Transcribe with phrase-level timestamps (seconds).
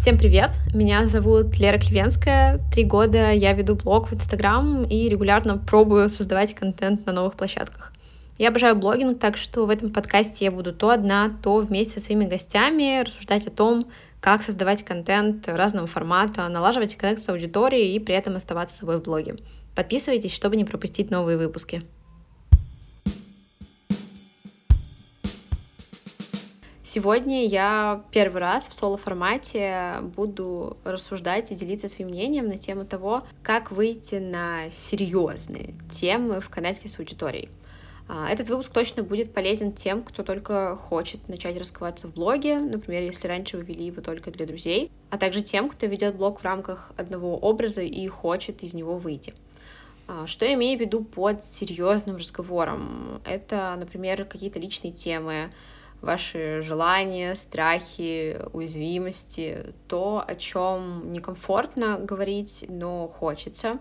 [0.00, 0.52] Всем привет!
[0.72, 2.58] Меня зовут Лера Клевенская.
[2.72, 7.92] Три года я веду блог в Инстаграм и регулярно пробую создавать контент на новых площадках.
[8.38, 12.06] Я обожаю блогинг, так что в этом подкасте я буду то одна, то вместе со
[12.06, 13.84] своими гостями рассуждать о том,
[14.20, 19.02] как создавать контент разного формата, налаживать коннект с аудиторией и при этом оставаться собой в
[19.02, 19.36] блоге.
[19.74, 21.82] Подписывайтесь, чтобы не пропустить новые выпуски.
[26.92, 33.22] Сегодня я первый раз в соло-формате буду рассуждать и делиться своим мнением на тему того,
[33.44, 37.48] как выйти на серьезные темы в коннекте с аудиторией.
[38.08, 43.04] А, этот выпуск точно будет полезен тем, кто только хочет начать раскрываться в блоге, например,
[43.04, 46.44] если раньше вы вели его только для друзей, а также тем, кто ведет блог в
[46.44, 49.32] рамках одного образа и хочет из него выйти.
[50.08, 53.20] А, что я имею в виду под серьезным разговором?
[53.24, 55.52] Это, например, какие-то личные темы,
[56.00, 63.78] ваши желания, страхи, уязвимости, то, о чем некомфортно говорить, но хочется,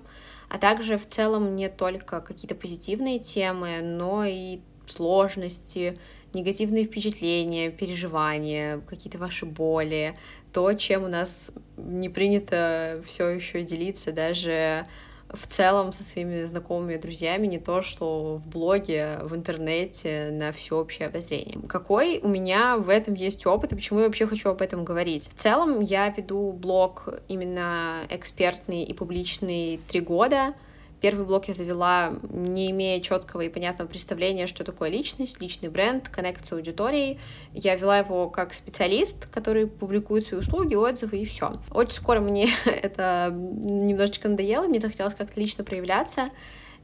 [0.49, 5.95] а также в целом не только какие-то позитивные темы, но и сложности,
[6.33, 10.15] негативные впечатления, переживания, какие-то ваши боли,
[10.51, 14.85] то, чем у нас не принято все еще делиться даже
[15.31, 20.51] в целом со своими знакомыми и друзьями, не то, что в блоге, в интернете, на
[20.51, 21.59] всеобщее обозрение.
[21.67, 25.29] Какой у меня в этом есть опыт и почему я вообще хочу об этом говорить?
[25.29, 30.53] В целом я веду блог именно экспертный и публичный три года,
[31.01, 36.09] Первый блог я завела, не имея четкого и понятного представления, что такое личность, личный бренд,
[36.09, 37.19] коннект с аудиторией.
[37.53, 41.53] Я вела его как специалист, который публикует свои услуги, отзывы и все.
[41.71, 46.29] Очень скоро мне это немножечко надоело, мне захотелось как-то лично проявляться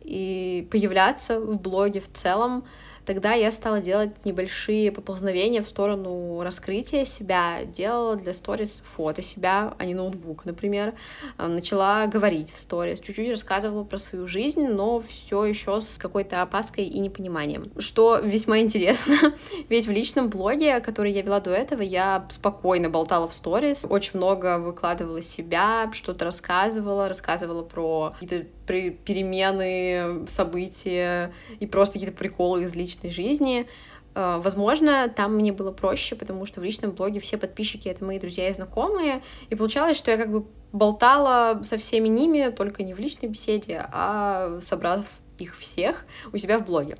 [0.02, 2.63] и появляться в блоге в целом
[3.06, 9.74] тогда я стала делать небольшие поползновения в сторону раскрытия себя, делала для сторис фото себя,
[9.78, 10.94] а не ноутбук, например,
[11.38, 16.41] э, начала говорить в сторис, чуть-чуть рассказывала про свою жизнь, но все еще с какой-то
[16.41, 19.34] опаской и непониманием, что весьма интересно,
[19.69, 24.18] ведь в личном блоге, который я вела до этого, я спокойно болтала в сторис, очень
[24.18, 32.76] много выкладывала себя, что-то рассказывала, рассказывала про какие-то перемены, события и просто какие-то приколы из
[32.76, 33.68] личной жизни.
[34.16, 38.20] Э, возможно, там мне было проще, потому что в личном блоге все подписчики— это мои
[38.20, 42.94] друзья и знакомые, и получалось, что я как бы болтала со всеми ними, только не
[42.94, 45.06] в личной беседе, а собрав
[45.38, 46.97] их всех у себя в блоге.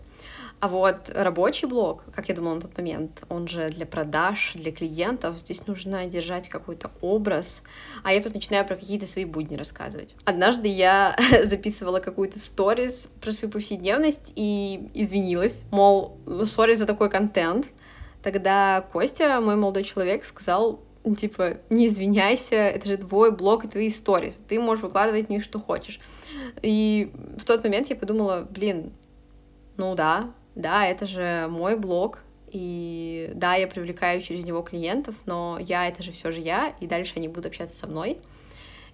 [0.60, 4.72] А вот рабочий блог, как я думала на тот момент, он же для продаж, для
[4.72, 7.62] клиентов, здесь нужно держать какой-то образ,
[8.04, 10.16] а я тут начинаю про какие-то свои будни рассказывать.
[10.24, 17.70] Однажды я записывала какую-то сторис про свою повседневность и извинилась, мол, сори за такой контент.
[18.24, 20.80] Тогда Костя, мой молодой человек, сказал,
[21.16, 25.44] типа, не извиняйся, это же твой блог и твои истории, ты можешь выкладывать в них
[25.44, 26.00] что хочешь.
[26.64, 28.94] И в тот момент я подумала, блин,
[29.78, 35.60] ну да, да, это же мой блог, и да, я привлекаю через него клиентов, но
[35.60, 38.18] я это же все же я, и дальше они будут общаться со мной.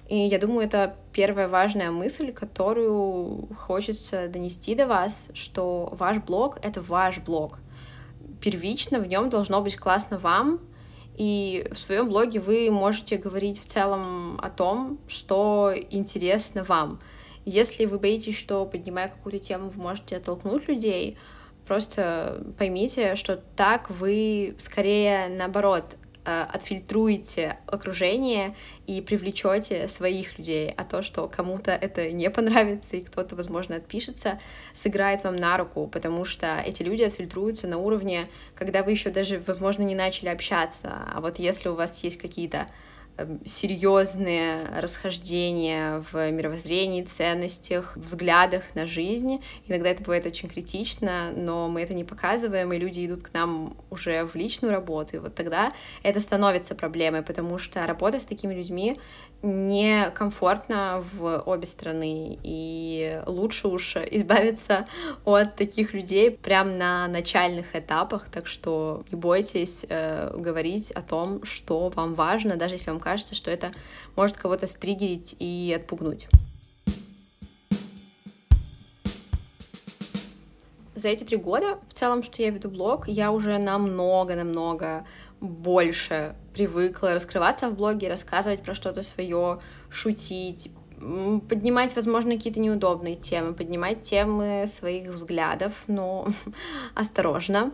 [0.09, 6.57] И я думаю, это первая важная мысль, которую хочется донести до вас, что ваш блог—
[6.63, 7.59] это ваш блог.
[8.41, 10.59] Первично в нем должно быть классно вам,
[11.16, 16.99] и в своем блоге вы можете говорить в целом о том, что интересно вам.
[17.45, 21.17] Если вы боитесь, что, поднимая какую-то тему, вы можете оттолкнуть людей,
[21.72, 25.86] Просто поймите, что так вы скорее наоборот
[26.26, 33.02] э, отфильтруете окружение и привлечете своих людей, а то, что кому-то это не понравится и
[33.02, 34.42] кто-то, возможно, отпишется,
[34.74, 39.42] сыграет вам на руку, потому что эти люди отфильтруются на уровне, когда вы еще даже,
[39.48, 42.68] возможно, не начали общаться, а вот если у вас есть какие-то
[43.45, 49.43] серьезные расхождения в мировоззрении, ценностях, взглядах на жизнь.
[49.67, 53.75] Иногда это бывает очень критично, но мы это не показываем, и люди идут к нам
[53.90, 55.17] уже в личную работу.
[55.17, 55.73] И вот тогда
[56.03, 58.97] это становится проблемой, потому что работа с такими людьми
[59.43, 64.87] некомфортно в обе стороны, и лучше уж избавиться
[65.25, 71.43] от таких людей прямо на начальных этапах, так что не бойтесь э, говорить о том,
[71.43, 73.72] что вам важно, даже если вам кажется, что это
[74.16, 76.28] может кого-то стригерить и отпугнуть.
[80.96, 85.06] За эти три года, в целом, что я веду блог, я уже намного-намного
[85.40, 89.59] больше привыкла раскрываться в блоге, рассказывать про что-то свое,
[89.90, 90.72] шутить,
[91.50, 96.28] поднимать, возможно, какие-то неудобные темы, поднимать темы своих взглядов, но
[96.96, 97.72] осторожно.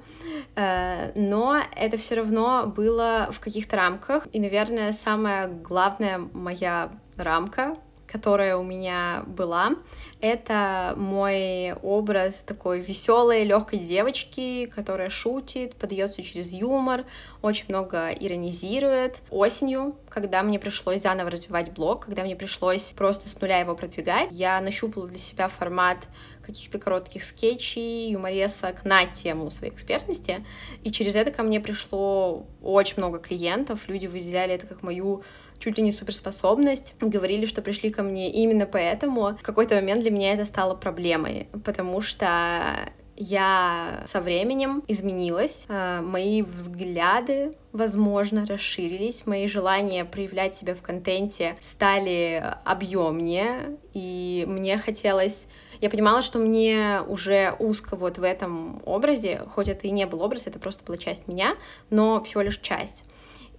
[0.56, 4.28] Э, но это все равно было в каких-то рамках.
[4.34, 9.75] И, наверное, самая главная моя рамка которая у меня была,
[10.21, 17.06] это мой образ такой веселой, легкой девочки, которая шутит, подается через юмор,
[17.42, 19.19] очень много иронизирует.
[19.30, 24.30] Осенью, когда мне пришлось заново развивать блог, когда мне пришлось просто с нуля его продвигать,
[24.31, 26.07] я нащупала для себя формат
[26.42, 30.45] каких-то коротких скетчей, юморесок на тему своей экспертности,
[30.83, 35.24] и через это ко мне пришло очень много клиентов, люди выделяли это как мою
[35.59, 39.38] чуть ли не суперспособность, говорили, что пришли ко мне именно поэтому.
[39.38, 46.01] В какой-то момент для меня это стало проблемой, потому что я со временем изменилась, э,
[46.01, 55.48] мои взгляды, возможно, расширились, мои желания проявлять себя в контенте стали объемнее, и мне хотелось
[55.80, 60.21] я понимала, что мне уже узко вот в этом образе, хоть это и не был
[60.21, 61.56] образ, это просто была часть меня,
[61.89, 63.04] но всего лишь часть.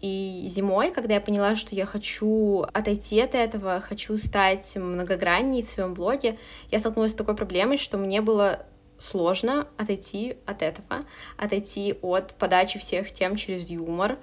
[0.00, 5.68] И зимой, когда я поняла, что я хочу отойти от этого, хочу стать многогранней в
[5.68, 6.38] своем блоге,
[6.70, 8.66] я столкнулась с такой проблемой, что мне было
[8.98, 11.00] сложно отойти от этого,
[11.36, 14.18] отойти от подачи всех тем через юмор,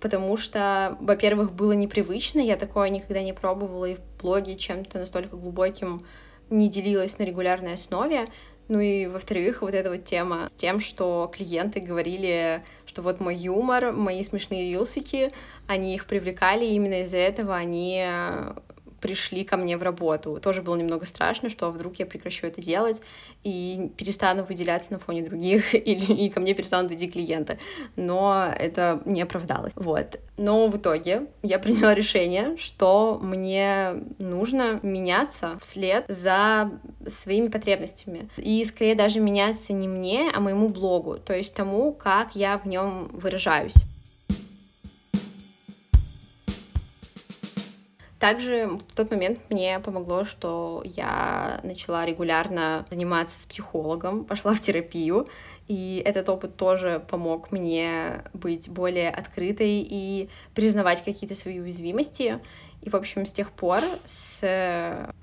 [0.00, 5.36] потому что, во-первых, было непривычно, я такое никогда не пробовала, и в блоге чем-то настолько
[5.36, 6.04] глубоким
[6.50, 8.28] не делилась на регулярной основе,
[8.68, 12.64] ну и, во-вторых, вот эта вот тема с тем, что клиенты говорили,
[12.96, 15.30] что вот мой юмор, мои смешные рилсики,
[15.66, 18.02] они их привлекали, и именно из-за этого они
[19.00, 20.38] пришли ко мне в работу.
[20.42, 23.00] Тоже было немного страшно, что вдруг я прекращу это делать
[23.44, 25.78] и перестану выделяться на фоне других, и,
[26.26, 27.58] и ко мне перестанут идти клиенты.
[27.96, 29.72] Но это не оправдалось.
[29.76, 30.18] Вот.
[30.36, 36.70] Но в итоге я приняла решение, что мне нужно меняться вслед за
[37.06, 38.28] своими потребностями.
[38.36, 42.66] И скорее даже меняться не мне, а моему блогу, то есть тому, как я в
[42.66, 43.76] нем выражаюсь.
[48.26, 54.58] Также в тот момент мне помогло, что я начала регулярно заниматься с психологом, пошла в
[54.58, 55.28] терапию,
[55.68, 62.40] и этот опыт тоже помог мне быть более открытой и признавать какие-то свои уязвимости.
[62.82, 64.42] И, в общем, с тех пор, с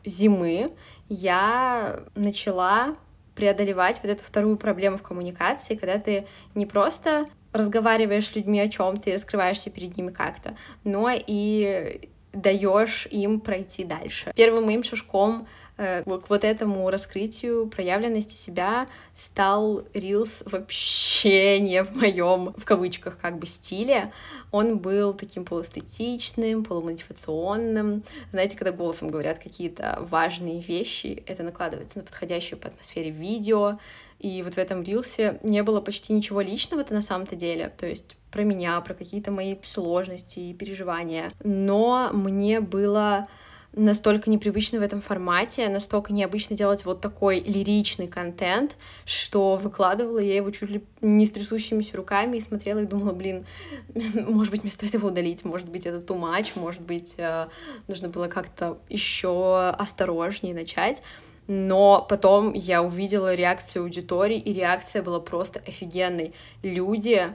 [0.06, 0.72] зимы,
[1.10, 2.96] я начала
[3.36, 8.70] преодолевать вот эту вторую проблему в коммуникации, когда ты не просто разговариваешь с людьми о
[8.70, 10.56] чем-то и раскрываешься перед ними как-то,
[10.86, 14.34] но и даешь им пройти дальше.
[14.36, 15.48] Первым моим шажком
[15.78, 23.20] э, к вот этому раскрытию проявленности себя стал Reels вообще не в моем, в кавычках,
[23.20, 24.12] как бы стиле.
[24.52, 28.04] Он был таким полуэстетичным, полумотивационным.
[28.32, 33.78] Знаете, когда голосом говорят какие-то важные вещи, это накладывается на подходящую по атмосфере видео.
[34.20, 37.72] И вот в этом рилсе не было почти ничего личного-то на самом-то деле.
[37.78, 41.32] То есть про меня, про какие-то мои сложности и переживания.
[41.44, 43.28] Но мне было
[43.76, 48.76] настолько непривычно в этом формате, настолько необычно делать вот такой лиричный контент,
[49.06, 53.46] что выкладывала я его чуть ли не с трясущимися руками и смотрела и думала, блин,
[54.14, 57.48] может быть, мне стоит его удалить, может быть, это too much, может быть, э,
[57.88, 61.02] нужно было как-то еще осторожнее начать.
[61.48, 66.34] Но потом я увидела реакцию аудитории, и реакция была просто офигенной.
[66.62, 67.34] Люди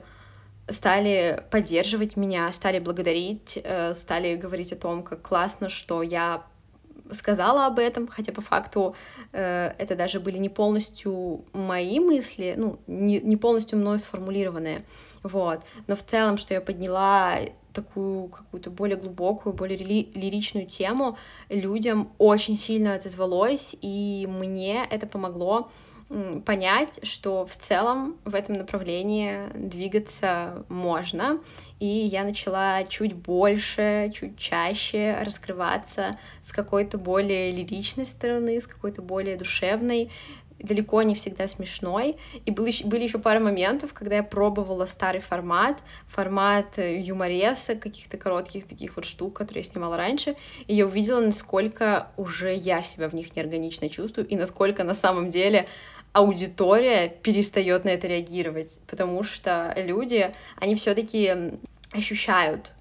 [0.71, 6.45] стали поддерживать меня, стали благодарить, э, стали говорить о том, как классно, что я
[7.13, 8.95] сказала об этом, хотя по факту
[9.33, 14.85] э, это даже были не полностью мои мысли, ну, не, не полностью мной сформулированные,
[15.23, 15.61] вот.
[15.87, 17.39] Но в целом, что я подняла
[17.73, 21.17] такую какую-то более глубокую, более ли, лиричную тему,
[21.49, 25.71] людям очень сильно отозвалось, и мне это помогло
[26.47, 31.41] понять, что в целом в этом направлении двигаться можно.
[31.81, 39.03] И я начала чуть больше, чуть чаще раскрываться с какой-то более лиричной стороны, с какой-то
[39.03, 40.11] более душевной,
[40.59, 42.17] далеко не всегда смешной.
[42.45, 48.17] И были, были еще пара моментов, когда я пробовала старый формат, формат э, юмореса, каких-то
[48.17, 50.37] коротких таких вот штук, которые я снимала раньше,
[50.67, 55.31] и я увидела, насколько уже я себя в них неорганично чувствую, и насколько на самом
[55.31, 55.69] деле
[56.13, 61.59] аудитория перестает на это реагировать, потому что люди, они все-таки
[61.93, 62.73] ощущают,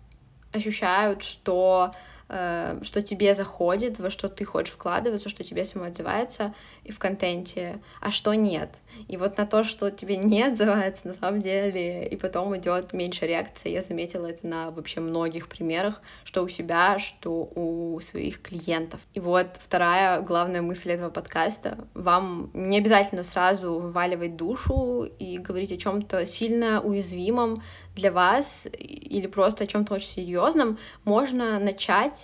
[0.51, 1.93] ощущают, что
[2.29, 6.53] что тебе заходит, во что ты хочешь вкладываться, что тебе само отзывается
[6.83, 8.69] и в контенте, а что нет.
[9.07, 13.25] И вот на то, что тебе не отзывается, на самом деле, и потом идет меньше
[13.25, 13.69] реакции.
[13.69, 18.99] Я заметила это на вообще многих примерах, что у себя, что у своих клиентов.
[19.13, 21.77] И вот вторая главная мысль этого подкаста.
[21.93, 27.61] Вам не обязательно сразу вываливать душу и говорить о чем-то сильно уязвимом
[27.95, 30.77] для вас или просто о чем-то очень серьезном.
[31.03, 32.16] Можно начать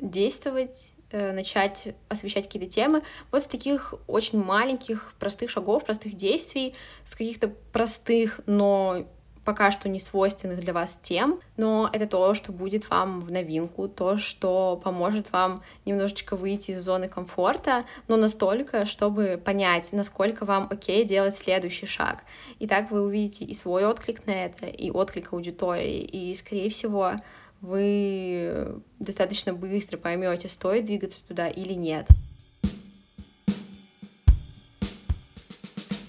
[0.00, 6.74] действовать э, начать освещать какие-то темы вот с таких очень маленьких, простых шагов, простых действий,
[7.04, 9.06] с каких-то простых, но
[9.46, 13.88] пока что не свойственных для вас тем, но это то, что будет вам в новинку,
[13.88, 20.66] то, что поможет вам немножечко выйти из зоны комфорта, но настолько, чтобы понять, насколько вам
[20.68, 22.24] окей делать следующий шаг.
[22.58, 27.12] И так вы увидите и свой отклик на это, и отклик аудитории, и, скорее всего,
[27.60, 32.06] вы достаточно быстро поймете, стоит двигаться туда или нет.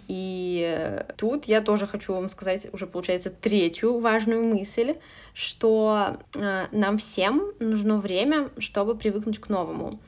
[0.07, 4.95] И тут я тоже хочу вам сказать уже, получается, третью важную мысль,
[5.33, 9.99] что э, нам всем нужно время, чтобы привыкнуть к новому.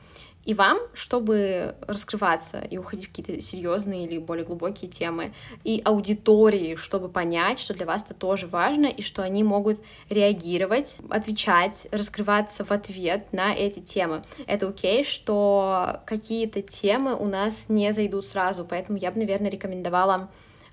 [0.50, 6.74] И вам, чтобы раскрываться и уходить в какие-то серьезные или более глубокие темы, и аудитории,
[6.74, 9.78] чтобы понять, что для вас это тоже важно, и что они могут
[10.08, 14.24] реагировать, отвечать, раскрываться в ответ на эти темы.
[14.48, 20.30] Это окей, что какие-то темы у нас не зайдут сразу, поэтому я бы, наверное, рекомендовала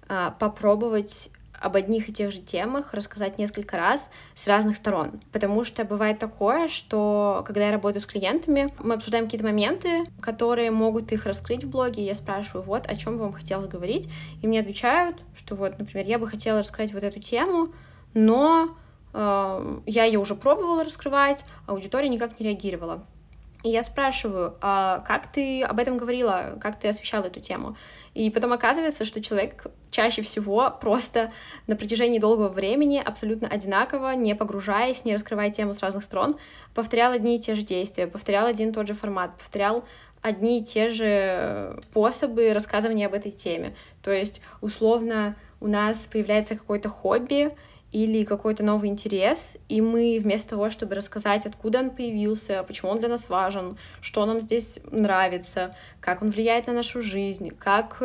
[0.10, 1.30] а, попробовать
[1.60, 5.20] об одних и тех же темах рассказать несколько раз с разных сторон.
[5.32, 10.72] Потому что бывает такое, что когда я работаю с клиентами, мы обсуждаем какие-то моменты, которые
[10.72, 14.10] могут их раскрыть в блоге, я спрашиваю, вот, о чем вам хотелось говорить,
[14.42, 17.74] и мне отвечают, что вот, например, я бы хотела раскрыть вот эту тему,
[18.14, 18.78] но
[19.14, 23.04] э, я ее уже пробовала раскрывать, а аудитория никак не реагировала.
[23.68, 27.76] И я спрашиваю, а как ты об этом говорила, как ты освещала эту тему?
[28.14, 31.34] И потом оказывается, что человек чаще всего просто
[31.68, 36.38] на протяжении долгого времени абсолютно одинаково, не погружаясь, не раскрывая тему с разных сторон,
[36.74, 39.84] повторял одни и те же действия, повторял один и тот же формат, повторял
[40.22, 43.76] одни и те же способы рассказывания об этой теме.
[44.02, 47.52] То есть, условно, у нас появляется какое-то хобби,
[47.92, 53.00] или какой-то новый интерес, и мы вместо того, чтобы рассказать, откуда он появился, почему он
[53.00, 58.02] для нас важен, что нам здесь нравится, как он влияет на нашу жизнь, как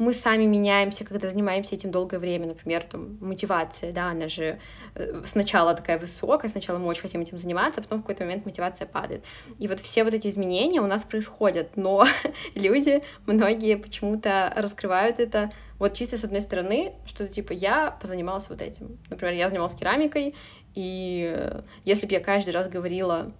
[0.00, 4.58] мы сами меняемся, когда занимаемся этим долгое время, например, там, мотивация, да, она же
[4.94, 8.46] э, сначала такая высокая, сначала мы очень хотим этим заниматься, а потом в какой-то момент
[8.46, 9.26] мотивация падает.
[9.58, 12.06] И вот все вот эти изменения у нас происходят, но
[12.54, 18.62] люди, многие почему-то раскрывают это вот чисто с одной стороны, что-то типа я позанималась вот
[18.62, 18.98] этим.
[19.10, 20.34] Например, я занималась керамикой,
[20.74, 23.32] и э, если бы я каждый раз говорила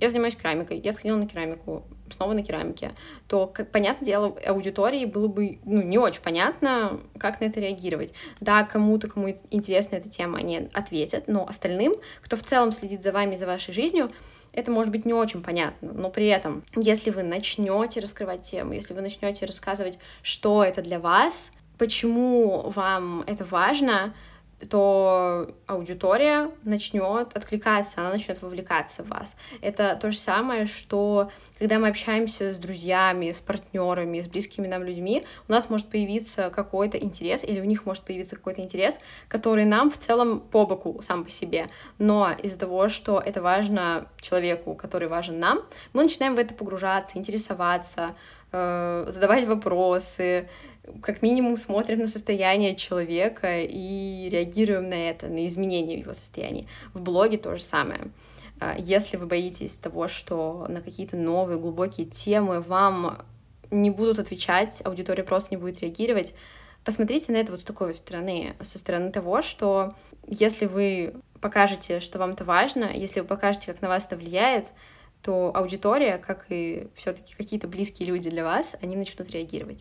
[0.00, 2.92] я занимаюсь керамикой, я сходила на керамику, снова на керамике,
[3.26, 8.12] то, как, понятное дело, аудитории было бы ну, не очень понятно, как на это реагировать.
[8.40, 13.12] Да, кому-то, кому интересна эта тема, они ответят, но остальным, кто в целом следит за
[13.12, 14.10] вами, за вашей жизнью,
[14.52, 18.94] это может быть не очень понятно, но при этом, если вы начнете раскрывать тему, если
[18.94, 24.14] вы начнете рассказывать, что это для вас, почему вам это важно,
[24.66, 29.36] то аудитория начнет откликаться, она начнет вовлекаться в вас.
[29.60, 34.82] Это то же самое, что когда мы общаемся с друзьями, с партнерами, с близкими нам
[34.82, 38.98] людьми, у нас может появиться какой-то интерес, или у них может появиться какой-то интерес,
[39.28, 41.68] который нам в целом по боку сам по себе.
[41.98, 45.60] Но из-за того, что это важно человеку, который важен нам,
[45.92, 48.14] мы начинаем в это погружаться, интересоваться,
[48.50, 50.48] задавать вопросы,
[51.02, 56.66] как минимум смотрим на состояние человека и реагируем на это, на изменения в его состоянии.
[56.94, 58.10] В блоге то же самое.
[58.60, 63.22] А, если вы боитесь того, что на какие-то новые глубокие темы вам
[63.70, 66.34] не будут отвечать, аудитория просто не будет реагировать,
[66.84, 69.94] посмотрите на это вот с такой вот стороны, со стороны того, что
[70.26, 74.72] если вы покажете, что вам это важно, если вы покажете, как на вас это влияет,
[75.22, 79.78] то аудитория, как и все-таки какие-то близкие люди для вас, они начнут реагировать.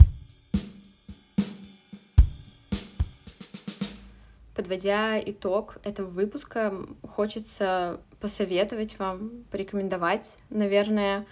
[4.55, 6.73] Подводя итог этого выпуска,
[7.07, 11.27] хочется посоветовать вам, порекомендовать, наверное,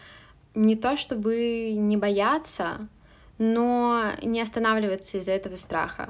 [0.54, 2.88] не то чтобы не бояться,
[3.40, 6.10] но не останавливаться из-за этого страха.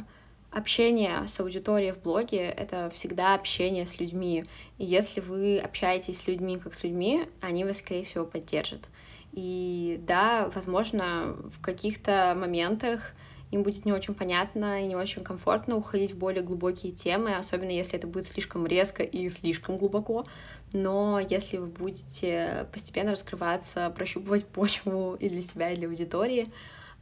[0.56, 4.46] Общение с аудиторией в блоге— это всегда общение с людьми.
[4.78, 8.88] И если вы общаетесь с людьми как с людьми, они вас, скорее всего, поддержат.
[9.34, 13.16] И да, возможно, в каких-то моментах
[13.52, 17.72] им будет не очень понятно и не очень комфортно уходить в более глубокие темы, особенно
[17.72, 20.26] если это будет слишком резко и слишком глубоко.
[20.72, 26.50] Но если вы будете постепенно раскрываться, прощупывать почву и для себя, и для аудитории,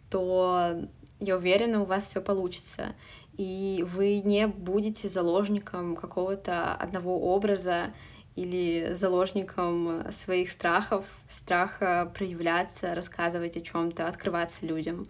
[0.10, 0.88] то
[1.24, 2.96] я уверена, у вас все получится.
[3.38, 7.94] И вы не будете заложником какого-то одного образа
[8.36, 15.06] или заложником своих страхов, страха проявляться, рассказывать о чем-то, открываться людям.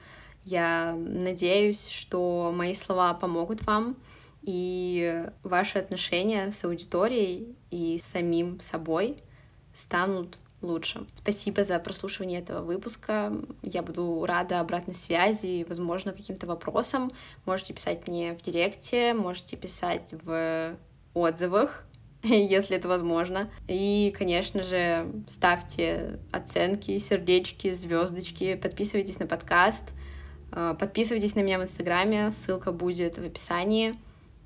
[0.45, 3.95] Я надеюсь, что мои слова помогут вам,
[4.41, 9.23] и ваши отношения с аудиторией и самим собой
[9.73, 11.05] станут лучше.
[11.13, 13.33] Спасибо за прослушивание этого выпуска.
[13.61, 17.11] Я буду рада обратной связи, возможно, каким-то вопросам.
[17.45, 20.75] Можете писать мне в директе, можете писать в
[21.13, 21.85] отзывах,
[22.23, 23.51] если это возможно.
[23.67, 29.83] И, конечно же, ставьте оценки, сердечки, звездочки, подписывайтесь на подкаст,
[30.51, 33.93] э, подписывайтесь на меня в Инстаграме, ссылка будет в описании.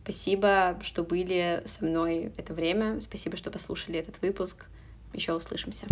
[0.03, 3.01] Спасибо, что были со мной это время.
[3.01, 4.67] Спасибо, что послушали этот выпуск.
[5.13, 5.87] Еще услышимся.